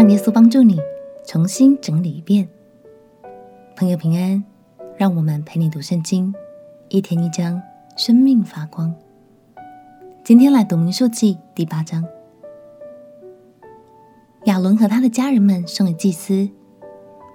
[0.00, 0.80] 让耶稣帮助你
[1.26, 2.48] 重新整理一遍。
[3.76, 4.42] 朋友平安，
[4.96, 6.34] 让我们陪你读圣经，
[6.88, 7.60] 一天一章，
[7.98, 8.94] 生命发光。
[10.24, 12.02] 今天来读民数记第八章。
[14.44, 16.48] 亚伦和他的家人们身为祭司，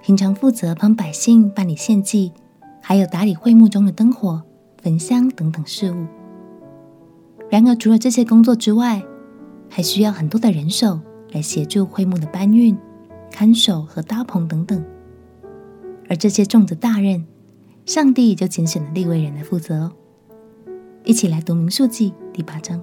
[0.01, 2.33] 平常负责帮百姓办理献祭，
[2.81, 4.41] 还有打理会幕中的灯火、
[4.81, 6.07] 焚香等等事务。
[7.47, 9.03] 然而，除了这些工作之外，
[9.69, 10.99] 还需要很多的人手
[11.35, 12.77] 来协助会幕的搬运、
[13.29, 14.81] 看守和搭棚等等。
[16.07, 17.25] 而这些重责大任，
[17.85, 19.91] 上帝就拣选了利未人来负责哦。
[21.03, 22.81] 一起来读民数记第八章。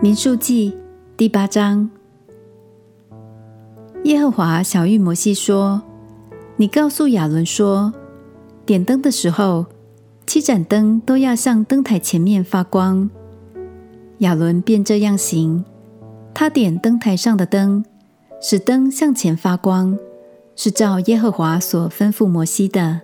[0.00, 0.78] 民数记
[1.16, 1.90] 第八章，
[4.04, 5.82] 耶和华晓諭摩西说
[6.54, 7.92] ：“你告诉亚伦说，
[8.64, 9.66] 点灯的时候。”
[10.24, 13.10] 七盏灯都要向灯台前面发光。
[14.22, 15.64] 亚伦便这样行，
[16.32, 17.84] 他点灯台上的灯，
[18.40, 19.98] 使灯向前发光，
[20.54, 23.00] 是照耶和华所吩咐摩西的。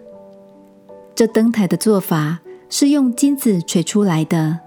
[1.17, 2.39] 这灯台的做法
[2.71, 4.61] 是用金子锤出来的，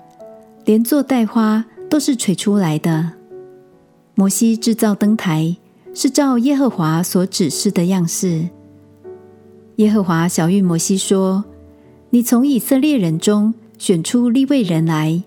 [0.65, 3.13] 连做带花都是锤出来的。
[4.15, 5.55] 摩西制造灯台，
[5.93, 8.49] 是照耶和华所指示的样式。
[9.77, 11.45] 耶和华晓谕摩西说。
[12.13, 15.23] 你从以色列人中选出立位人来，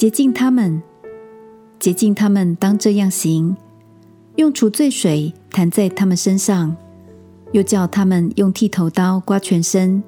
[0.00, 0.82] 洁净他们，
[1.78, 3.54] 洁净他们，当这样行：
[4.36, 6.74] 用除罪水弹在他们身上，
[7.52, 10.02] 又叫他们用剃头刀刮全身，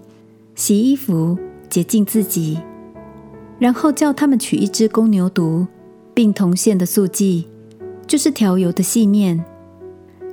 [0.55, 1.37] 洗衣服，
[1.69, 2.59] 洁净自己，
[3.59, 5.67] 然后叫他们取一只公牛犊，
[6.15, 7.47] 并铜线的素祭，
[8.07, 9.45] 就是调油的细面。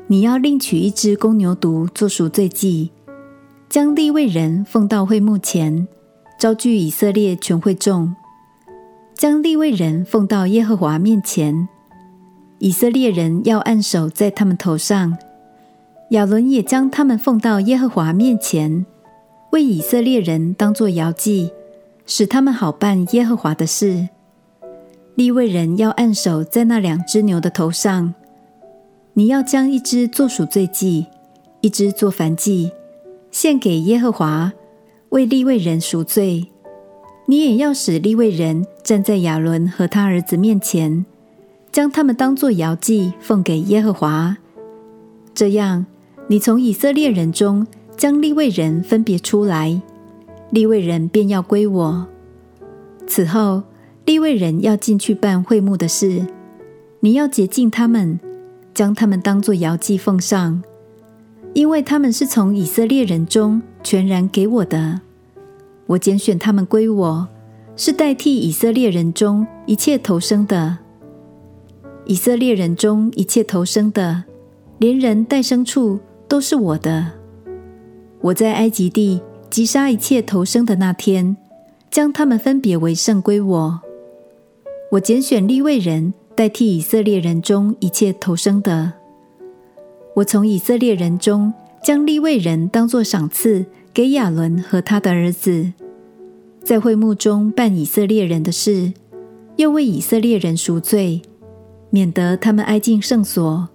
[0.08, 2.92] 你要另取一只公牛犊做赎罪祭。
[3.68, 5.86] 将利未人奉到会幕前，
[6.40, 8.16] 招聚以色列全会众，
[9.20, 11.68] 将利未人奉到耶和华面前。
[12.60, 15.18] 以色列人要按手在他们头上，
[16.12, 18.86] 亚伦也将他们奉到耶和华面前，
[19.52, 21.52] 为以色列人当作摇祭，
[22.06, 24.08] 使他们好办耶和华的事。
[25.16, 28.14] 利未人要按手在那两只牛的头上，
[29.16, 31.08] 你要将一只做赎罪祭，
[31.60, 32.72] 一只做燔祭。
[33.32, 34.54] 献给耶和华，
[35.10, 36.48] 为利未人赎罪。
[37.26, 41.06] 你也要使利未人站在亚伦和他儿子面前，
[41.72, 44.38] 将他们当作摇祭奉给耶和华。
[45.36, 45.86] 这样，
[46.26, 49.80] 你从以色列人中将利未人分别出来，
[50.50, 52.08] 利未人便要归我。
[53.06, 53.62] 此后，
[54.06, 56.26] 利未人要进去办会幕的事，
[57.02, 58.20] 你要洁净他们，
[58.74, 60.64] 将他们当作摇祭奉上。
[61.54, 65.02] 因为他们是从以色列人中全然给我的，
[65.86, 67.28] 我拣选他们归我，
[67.82, 70.80] 是代替以色列人中一切投生的。
[72.04, 74.26] 以色列人中一切投生的，
[74.80, 75.98] 连人带牲畜
[76.28, 77.14] 都是我的。
[78.20, 81.38] 我在埃及地击杀一切投生的那天，
[81.90, 83.80] 将他们分别为圣归我。
[84.92, 88.92] 我拣选利未人代替以色列人中一切投生的。
[90.18, 95.72] 我从以色列人中将利未人当作赏赐给亚伦和他的儿子，
[96.70, 98.94] 在会幕中办以色列人的事，
[99.56, 101.20] 又为以色列人赎罪，
[101.90, 103.68] 免得他们挨近圣所，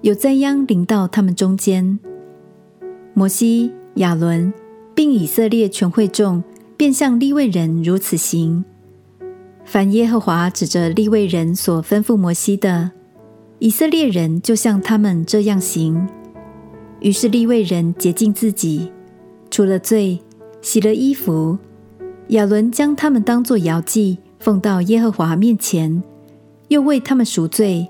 [0.00, 1.98] 有灾殃临到他们中间。
[3.12, 4.50] 摩西、亚伦
[4.94, 6.42] 并以色列全会众
[6.74, 8.64] 便向利未人如此行。
[9.66, 12.92] 凡耶和华指着利未人所吩咐摩西的。
[13.58, 16.08] 以色列人就像他们这样行，
[17.00, 18.90] 于是利未人洁净自己，
[19.50, 20.20] 除了罪，
[20.62, 21.58] 洗了衣服。
[22.28, 26.02] 亚伦将他们当作摇祭，奉到耶和华面前，
[26.68, 27.88] 又为他们赎罪，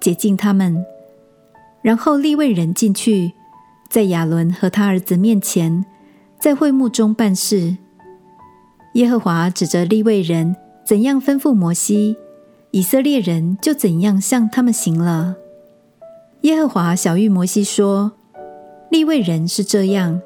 [0.00, 0.84] 洁净他们。
[1.82, 3.32] 然后利未人进去，
[3.90, 5.84] 在亚伦和他儿子面前，
[6.40, 7.76] 在会幕中办事。
[8.94, 10.56] 耶和华指着利未人
[10.86, 12.16] 怎样吩咐摩西。
[12.70, 15.36] 以色列人就怎样向他们行了。
[16.40, 18.10] 耶和华晓谕摩西说
[18.90, 20.20] ：“利未人是这样，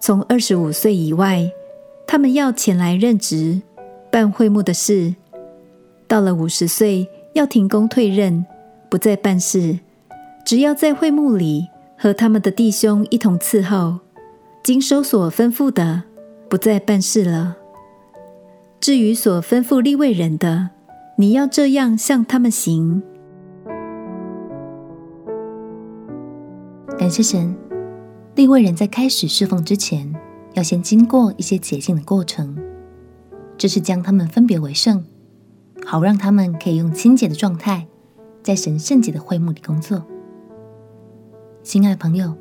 [0.00, 1.50] 从二十五岁以外，
[2.06, 3.60] 他们要前来任职，
[4.10, 5.14] 办会幕的事；
[6.06, 8.46] 到了五十岁，要停工退任，
[8.88, 9.80] 不再办事，
[10.44, 11.66] 只要在会幕里
[11.98, 13.98] 和他们的弟兄一同伺候，
[14.62, 16.04] 经收所吩咐的，
[16.48, 17.56] 不再办事了。
[18.80, 20.70] 至于所吩咐立位人的，
[21.16, 23.02] 你要这样向他们行。
[26.96, 27.54] 感谢神，
[28.34, 30.14] 立位人在开始侍奉之前，
[30.56, 32.56] 要先经过一些洁净的过程，
[33.58, 35.04] 这是将他们分别为圣，
[35.84, 37.86] 好让他们可以用清洁的状态
[38.42, 40.02] 在神圣洁的会幕里工作。
[41.62, 42.34] 亲爱的朋友，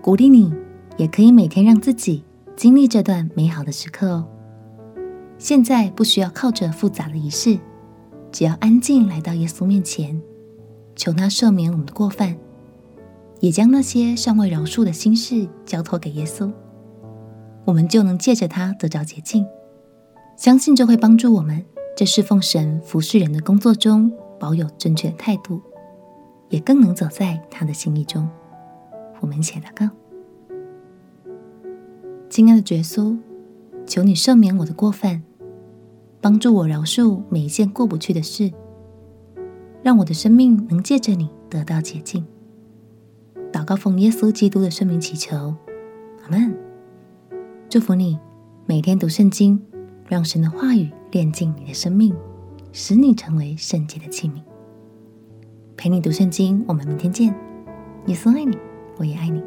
[0.00, 0.54] 鼓励你
[0.96, 2.24] 也可以每天让自己
[2.56, 4.26] 经历这段美好的时刻哦。
[5.36, 7.58] 现在不需要靠着复杂的仪式，
[8.32, 10.18] 只要安静来到耶稣面前，
[10.94, 12.38] 求他赦免我们的过犯，
[13.40, 16.50] 也将那些尚未饶恕的心事交托给耶稣，
[17.66, 19.46] 我们就能借着它得着洁净。
[20.36, 21.62] 相信这会帮助我们
[21.96, 25.60] 在侍奉神、服侍人的工作中保有正确的态度，
[26.48, 28.28] 也更能走在他的心意中。
[29.20, 29.90] 我们一起来祷告：
[32.30, 33.18] 亲爱的耶稣，
[33.86, 35.22] 求你赦免我的过犯。
[36.20, 38.50] 帮助我饶恕每一件过不去的事，
[39.82, 42.26] 让我的生命能借着你得到洁净。
[43.52, 45.54] 祷告奉耶稣基督的圣名祈求，
[46.24, 46.65] 阿门。
[47.68, 48.16] 祝福你
[48.64, 49.60] 每天读圣经，
[50.06, 52.14] 让神的话语炼净你的生命，
[52.72, 54.40] 使你成为圣洁的器皿。
[55.76, 57.34] 陪你读圣经，我们明天见。
[58.06, 58.56] 耶稣爱你，
[58.98, 59.42] 我也爱你。